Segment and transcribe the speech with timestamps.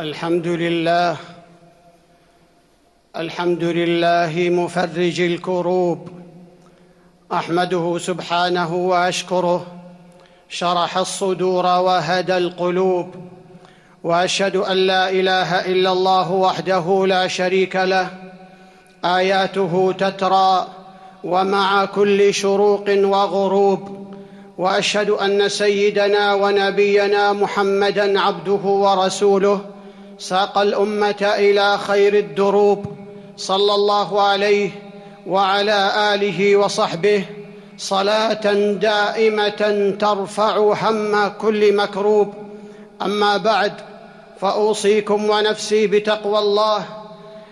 [0.00, 1.16] الحمد لله.
[3.16, 6.08] الحمد لله مفرج الكروب.
[7.32, 9.66] أحمده سبحانه وأشكره.
[10.48, 13.14] شرح الصدور وهدى القلوب.
[14.04, 18.08] وأشهد أن لا إله إلا الله وحده لا شريك له.
[19.04, 20.66] آياته تترى.
[21.24, 24.12] ومع كل شروق وغروب.
[24.58, 29.77] وأشهد أن سيدنا ونبينا محمدا عبده ورسوله.
[30.18, 32.84] ساق الأمة إلى خير الدروب
[33.36, 34.70] صلى الله عليه
[35.26, 37.24] وعلى آله وصحبه
[37.78, 42.34] صلاة دائمة ترفع هم كل مكروب.
[43.02, 43.72] أما بعد
[44.40, 46.84] فأوصيكم ونفسي بتقوى الله.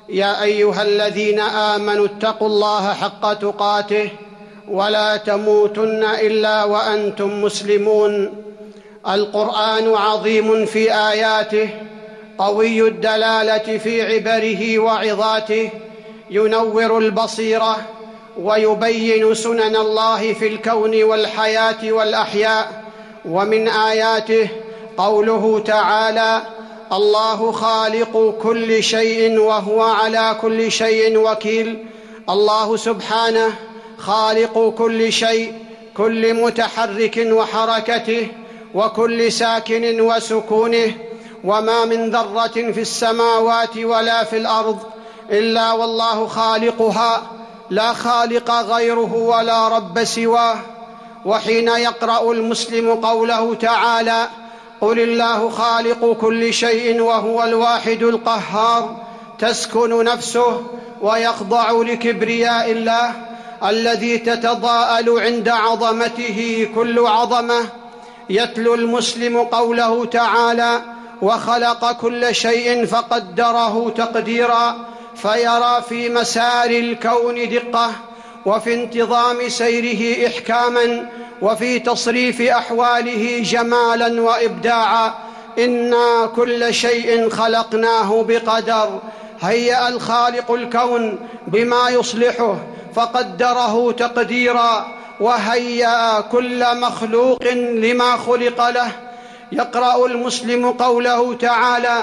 [0.08, 4.10] يا أيها الذين آمنوا اتقوا الله حق تقاته
[4.68, 8.42] ولا تموتن إلا وأنتم مسلمون.
[9.08, 11.70] القرآن عظيم في آياته
[12.38, 15.70] قوي الدلالة في عبره وعظاته
[16.30, 17.76] ينور البصيرة
[18.40, 22.86] ويبين سنن الله في الكون والحياة والأحياء.
[23.24, 24.48] ومن آياته
[24.96, 26.42] قوله تعالى
[26.92, 31.86] الله خالق كل شيء وهو على كل شيء وكيل
[32.30, 33.52] الله سبحانه
[33.98, 35.52] خالق كل شيء
[35.96, 38.28] كل متحرك وحركته
[38.74, 40.94] وكل ساكن وسكونه
[41.46, 44.78] وما من ذرة في السماوات ولا في الأرض
[45.30, 47.22] إلا والله خالقها
[47.70, 50.56] لا خالق غيره ولا رب سواه.
[51.24, 54.28] وحين يقرأ المسلم قوله تعالى
[54.80, 58.96] قل الله خالق كل شيء وهو الواحد القهار
[59.38, 60.62] تسكن نفسه
[61.00, 63.12] ويخضع لكبرياء الله
[63.64, 67.68] الذي تتضاءل عند عظمته كل عظمة.
[68.30, 74.76] يتلو المسلم قوله تعالى وخلق كل شيء فقدره تقديرا
[75.16, 77.90] فيرى في مسار الكون دقة
[78.46, 81.08] وفي انتظام سيره إحكاما
[81.42, 85.14] وفي تصريف أحواله جمالا وإبداعا
[85.58, 89.00] إنا كل شيء خلقناه بقدر
[89.40, 92.56] هيأ الخالق الكون بما يصلحه
[92.94, 94.86] فقدره تقديرا
[95.20, 99.05] وهيأ كل مخلوق لما خلق له
[99.52, 102.02] يقرأ المسلم قوله تعالى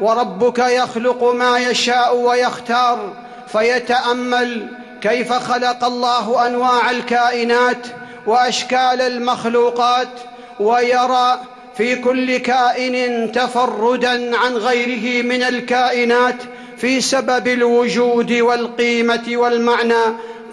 [0.00, 3.12] وربك يخلق ما يشاء ويختار
[3.48, 4.68] فيتأمل
[5.02, 7.86] كيف خلق الله أنواع الكائنات
[8.26, 10.08] وأشكال المخلوقات
[10.60, 11.40] ويرى
[11.76, 16.36] في كل كائن تفردا عن غيره من الكائنات
[16.76, 20.02] في سبب الوجود والقيمة والمعنى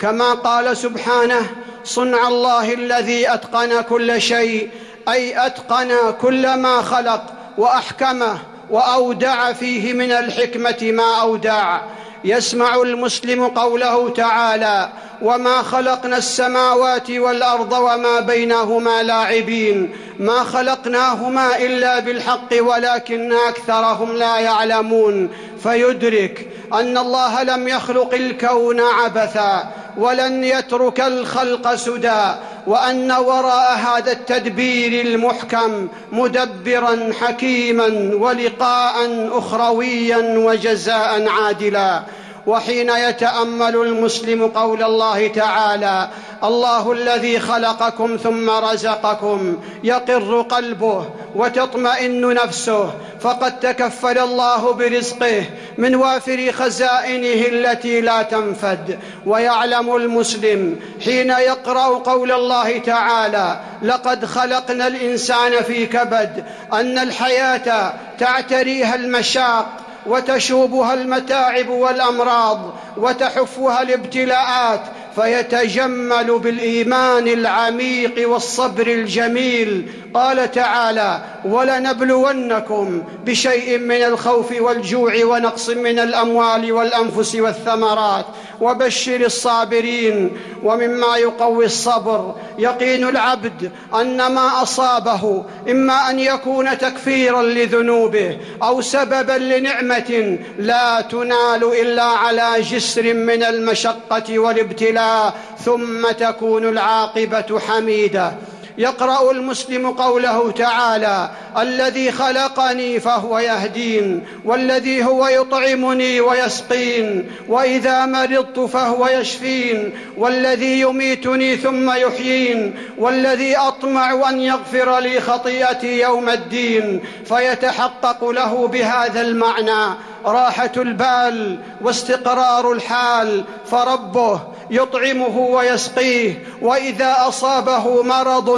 [0.01, 1.50] كما قال سبحانه
[1.84, 4.69] صنع الله الذي أتقن كل شيء
[5.12, 7.24] اي اتقن كل ما خلق
[7.58, 8.38] وأحكمه
[8.70, 11.80] وأودع فيه من الحكمة ما أودع.
[12.24, 14.90] يسمع المسلم قوله تعالى
[15.22, 19.96] وما خلقنا السماوات والأرض وما بينهما لاعبين.
[20.20, 25.30] ما خلقناهما إلا بالحق ولكن أكثرهم لا يعلمون.
[25.64, 32.34] فيدرك أن الله لم يخلق الكون عبثا ولن يترك الخلق سدى.
[32.69, 42.03] وأن وراء هذا التدبير المحكم مدبرا حكيما ولقاء اخرويا وجزاء عادلا.
[42.48, 46.10] وحين يتأمل المسلم قول الله تعالى
[46.44, 52.92] الله الذي خلقكم ثم رزقكم يقر قلبه وتطمئن نفسه
[53.22, 55.44] فقد تكفل الله برزقه
[55.78, 59.00] من وافر خزائنه التي لا تنفد.
[59.26, 68.96] ويعلم المسلم حين يقرأ قول الله تعالى لقد خلقنا الإنسان في كبد أن الحياة تعتريها
[68.96, 69.89] المشاق.
[70.09, 74.81] وتشوبها المتاعب والأمراض وتحفها الابتلاءات
[75.16, 86.72] فيتجمل بالإيمان العميق والصبر الجميل قال تعالى ولنبلونكم بشيء من الخوف والجوع ونقص من الأموال
[86.72, 88.26] والأنفس والثمرات
[88.61, 92.35] وبشر الصابرين ومما يقوي الصبر.
[92.58, 93.72] يقين العبد
[94.02, 102.61] أن ما أصابه إما أن يكون تكفيرا لذنوبه أو سببا لنعمة لا تنال إلا على
[102.61, 105.34] جسر من المشقة والابتلاء
[105.66, 108.34] ثم تكون العاقبة حميدة.
[108.79, 119.08] يقرأ المسلم قوله تعالى الذي خلقني فهو يهدين والذي هو يطعمني ويسقين وإذا مرضت فهو
[119.08, 128.67] يشفين والذي يميتني ثم يحيين والذي أطمع أن يغفر لي خطيئتي يوم الدين فيتحقق له
[128.67, 134.41] بهذا المعنى راحة البال واستقرار الحال فربه
[134.72, 138.49] يطعمه ويسقيه وإذا أصابه مرض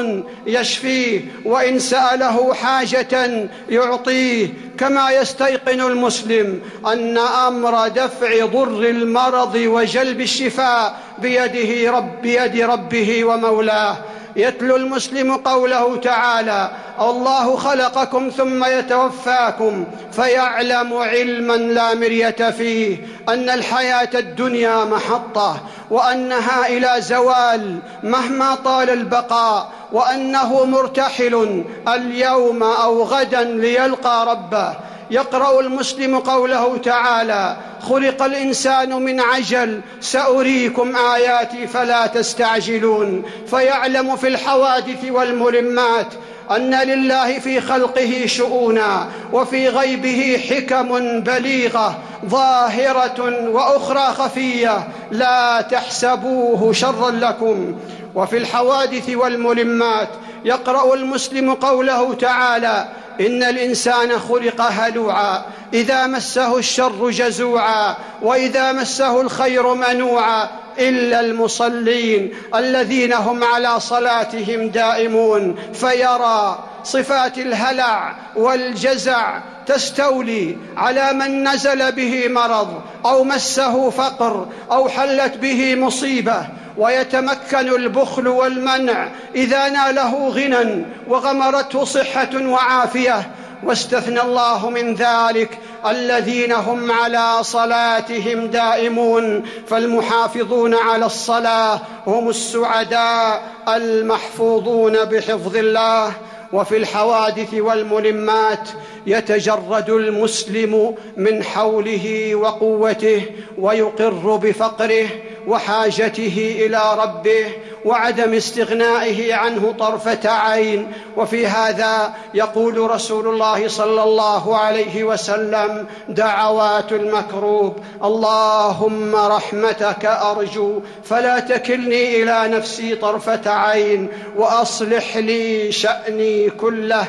[0.48, 4.48] يشفيه وإن سأله حاجة يعطيه.
[4.78, 6.62] كما يستيقن المسلم
[6.94, 13.98] أن أمر دفع ضر المرض وجلب الشفاء بيده رب بيد ربه ومولاه.
[14.36, 22.98] يتلو المسلم قوله تعالى الله خلقكم ثم يتوفاكم فيعلم علما لا مرية فيه
[23.30, 33.44] أن الحياة الدنيا محطة وأنها إلى زوال مهما طال البقاء وأنه مرتحل اليوم أو غدا
[33.44, 34.74] ليلقى ربه
[35.12, 43.24] يقرأ المسلم قوله تعالى خلق الإنسان من عجل سأريكم آياتي فلا تستعجلون.
[43.48, 46.08] فيعلم في الحوادث والملمات
[46.52, 54.88] أن لله في خلقه شؤونا وفي غيبه حكم بليغة ظاهرة وأخرى خفية.
[55.12, 57.76] لا تحسبوه شرا لكم.
[58.16, 60.10] وفي الحوادث والملمات
[60.46, 62.88] يقرأ المسلم قوله تعالى
[63.20, 65.42] إن الإنسان خلق هلوعا
[65.74, 70.50] إذا مسه الشر جزوعا وإذا مسه الخير منوعا
[70.80, 79.40] إلا المصلين الذين هم على صلاتهم دائمون فيرى صفات الهلع والجزع
[79.72, 86.48] تستولي على من نزل به مرض أو مسه فقر أو حلت به مصيبة
[86.78, 93.32] ويتمكن البخل والمنع إذا ناله غنى وغمرته صحة وعافية.
[93.64, 105.06] واستثنى الله من ذلك الذين هم على صلاتهم دائمون فالمحافظون على الصلاة هم السعداء المحفوظون
[105.06, 106.14] بحفظ الله.
[106.54, 108.70] وفي الحوادث والملمات
[109.08, 113.22] يتجرد المسلم من حوله وقوته
[113.58, 115.08] ويقر بفقره
[115.48, 117.46] وحاجته إلى ربه
[117.86, 120.92] وعدم استغنائه عنه طرفة عين.
[121.18, 131.40] وفي هذا يقول رسول الله صلى الله عليه وسلم دعوات المكروب اللهم رحمتك أرجو فلا
[131.40, 134.08] تكلني إلى نفسي طرفة عين
[134.38, 137.06] وأصلح لي شأني كله.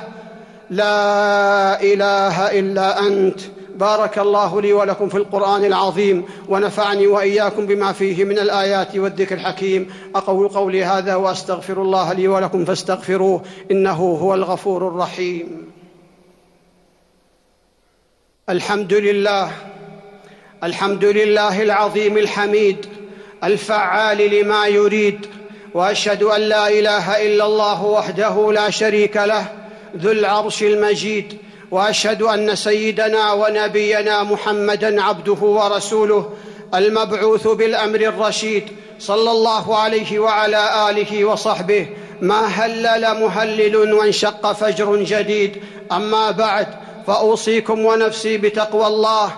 [0.70, 3.40] لا إله إلا أنت.
[3.76, 9.90] بارك الله لي ولكم في القرآن العظيم ونفعني وإياكم بما فيه من الآيات والذكر الحكيم.
[10.14, 15.72] أقول قولي هذا وأستغفر الله لي ولكم فاستغفروه إنه هو الغفور الرحيم.
[18.48, 19.50] الحمد لله
[20.64, 22.86] الحمد لله العظيم الحميد
[23.44, 25.26] الفعال لما يريد
[25.74, 29.46] وأشهد أن لا إله إلا الله وحده لا شريك له
[29.96, 31.38] ذو العرش المجيد
[31.72, 36.30] وأشهد أن سيدنا ونبينا محمدا عبده ورسوله
[36.74, 38.64] المبعوث بالأمر الرشيد
[38.98, 41.86] صلى الله عليه وعلى آله وصحبه.
[42.20, 45.62] ما هلل مهلل وانشق فجر جديد.
[45.92, 46.66] أما بعد
[47.06, 49.32] فأوصيكم ونفسي بتقوى الله.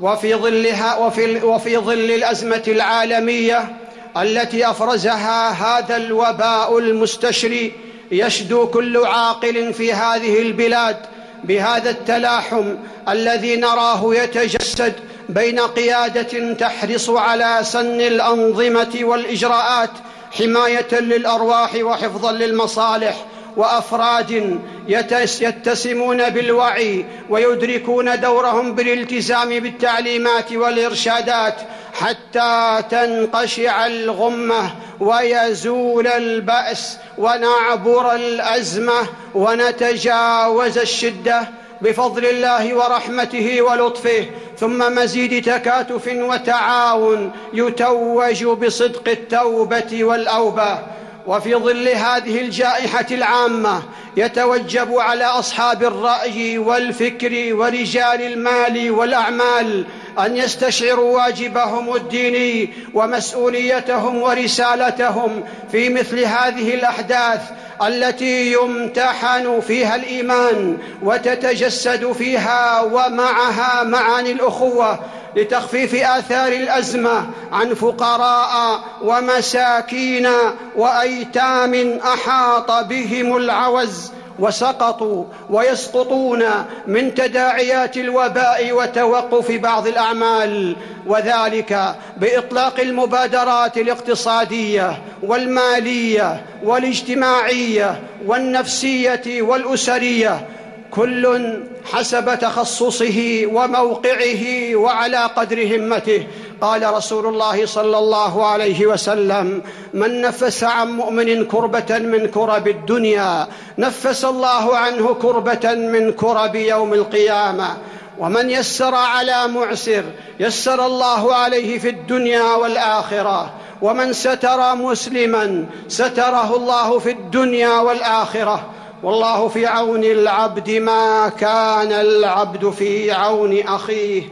[0.00, 3.76] وفي ظلها وفي, وفي ظل الأزمة العالمية
[4.16, 7.72] التي أفرزها هذا الوباء المستشري
[8.12, 10.96] يشدو كل عاقل في هذه البلاد
[11.44, 12.74] بهذا التلاحم
[13.08, 14.92] الذي نراه يتجسد
[15.28, 19.90] بين قيادة تحرص على سن الأنظمة والإجراءات
[20.32, 23.24] حماية للأرواح وحفظا للمصالح.
[23.58, 31.54] وافراد يتسمون بالوعي ويدركون دورهم بالالتزام بالتعليمات والإرشادات
[31.94, 41.48] حتى تنقشع الغمة ويزول البأس ونعبر الأزمة ونتجاوز الشدة
[41.80, 44.26] بفضل الله ورحمته ولطفه.
[44.58, 50.78] ثم مزيد تكاتف وتعاون يتوج بصدق التوبة والأوبة.
[51.28, 53.82] وفي ظل هذه الجائحة العامة
[54.16, 59.86] يتوجب على أصحاب الرأي والفكر ورجال المال والأعمال
[60.18, 67.40] أن يستشعروا واجبهم الديني ومسؤوليتهم ورسالتهم في مثل هذه الأحداث
[67.86, 74.98] التي يمتحن فيها الإيمان وتتجسد فيها ومعها معاني الأخوة
[75.36, 80.28] لتخفيف آثار الأزمة عن فقراء ومساكين
[80.76, 86.44] وأيتام أحاط بهم العوز وسقطوا ويسقطون
[86.86, 100.46] من تداعيات الوباء وتوقف بعض الأعمال وذلك بإطلاق المبادرات الاقتصادية والمالية والاجتماعية والنفسية والأسرية
[100.90, 101.56] كل
[101.92, 106.26] حسب تخصصه وموقعه وعلى قدر همته.
[106.60, 109.62] قال رسول الله صلى الله عليه وسلم
[109.94, 116.94] من نفس عن مؤمن كربة من كرب الدنيا نفس الله عنه كربة من كرب يوم
[116.94, 117.76] القيامة.
[118.18, 120.04] ومن يسر على معسر
[120.40, 123.50] يسر الله عليه في الدنيا والآخرة.
[123.82, 128.70] ومن ستر مسلما ستره الله في الدنيا والآخرة.
[129.02, 134.22] والله في عون العبد ما كان العبد في عون أخيه.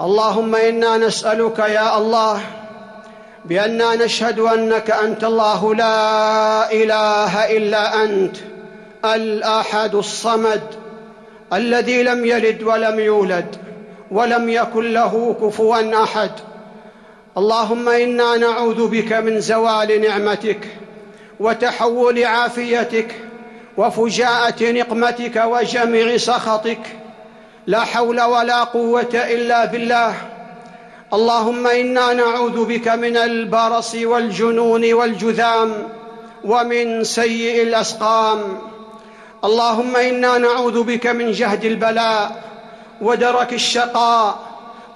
[0.00, 2.40] اللهم إنا نسألك يا الله
[3.44, 8.36] بأننا نشهد أنك أنت الله لا إله إلا أنت
[9.04, 10.62] الأحد الصمد
[11.52, 13.56] الذي لم يلد ولم يولد
[14.10, 16.30] ولم يكن له كفوا أحد.
[17.38, 20.68] اللهم إنا نعوذ بك من زوال نعمتك
[21.40, 23.14] وتحول عافيتك
[23.76, 26.96] وفجاءة نقمتك وجميع سخطك
[27.66, 30.14] لا حول ولا قوة إلا بالله.
[31.14, 35.88] اللهم إنا نعوذ بك من البرص والجنون والجذام
[36.44, 38.58] ومن سيء الأسقام.
[39.44, 42.42] اللهم إنا نعوذ بك من جهد البلاء
[43.00, 44.38] ودرك الشقاء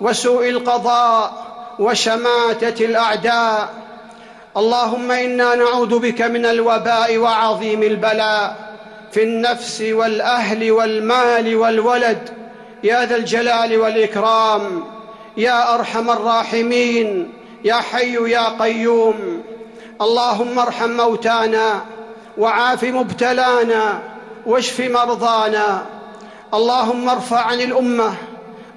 [0.01, 1.47] وسوء القضاء
[1.79, 3.69] وشماتة الأعداء.
[4.57, 8.66] اللهم إنا نعوذ بك من الوباء وعظيم البلاء.
[9.13, 12.29] في النفس والأهل والمال والولد.
[12.85, 14.85] يا ذا الجلال والإكرام.
[15.37, 17.33] يا أرحم الراحمين.
[17.65, 19.43] يا حي يا قيوم.
[20.01, 21.85] اللهم ارحم موتانا
[22.39, 24.03] وعاف مبتلانا
[24.47, 25.87] واشف مرضانا.
[26.55, 28.15] اللهم ارفع عن الأمة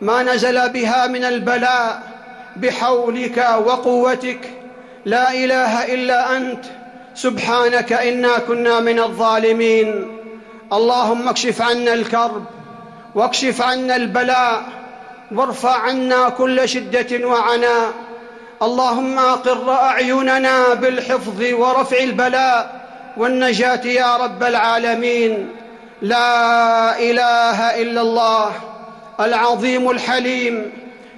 [0.01, 2.01] ما نزل بها من البلاء
[2.55, 4.49] بحولك وقوتك.
[5.05, 6.65] لا إله إلا أنت.
[7.15, 10.18] سبحانك إنا كنا من الظالمين.
[10.73, 12.45] اللهم اكشف عنا الكرب
[13.15, 14.63] واكشف عنا البلاء
[15.31, 17.91] وارفع عنا كل شدة وعناء
[18.61, 22.79] اللهم أقر أعيننا بالحفظ ورفع البلاء
[23.17, 25.49] والنجاة يا رب العالمين
[26.01, 28.51] لا إله إلا الله
[29.19, 30.71] العظيم الحليم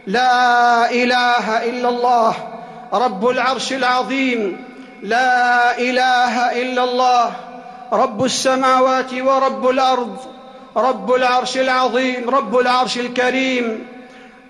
[0.08, 2.34] لا إله إلا الله
[2.94, 4.66] رب العرش العظيم
[5.04, 7.32] لا إله إلا الله
[7.94, 10.18] رب السماوات ورب الأرض
[10.78, 13.88] رب العرش العظيم رب العرش الكريم.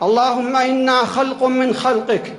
[0.03, 2.33] اللهم إنا خلق من خلقك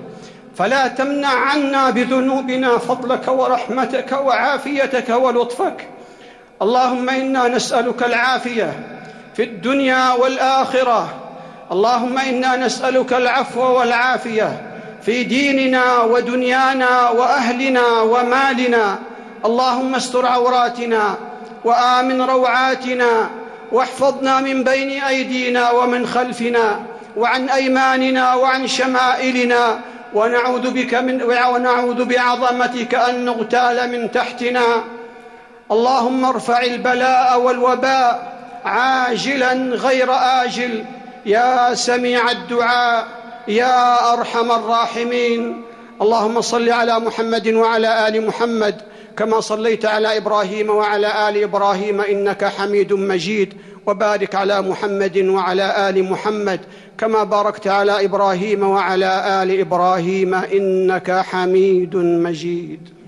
[0.56, 5.88] فلا تمنع عنا بذنوبنا فضلك ورحمتك وعافيتك ولطفك.
[6.62, 8.73] اللهم إنا نسألك العافية
[9.37, 11.09] في الدنيا والآخرة.
[11.73, 14.62] اللهم إنا نسألك العفو والعافية
[15.02, 18.99] في ديننا ودنيانا وأهلنا ومالنا.
[19.45, 21.15] اللهم استر عوراتنا
[21.65, 23.31] وآمن روعاتنا
[23.73, 26.81] واحفظنا من بين أيدينا ومن خلفنا
[27.17, 29.81] وعن أيماننا وعن شمائلنا
[30.15, 34.85] ونعوذ بك من ونعوذ بعظمتك أن نغتال من تحتنا.
[35.73, 38.33] اللهم ارفع البلاء والوباء
[38.65, 40.85] عاجلا غير آجل.
[41.27, 43.07] يا سميع الدعاء
[43.49, 45.65] يا أرحم الراحمين.
[46.03, 48.92] اللهم صل على محمد وعلى آل محمد.
[49.16, 53.54] كما صليت على إبراهيم وعلى آل إبراهيم إنك حميد مجيد
[53.87, 56.61] وبارك على محمد وعلى آل محمد
[56.99, 63.01] كما باركت على إبراهيم وعلى آل إبراهيم إنك حميد مجيد.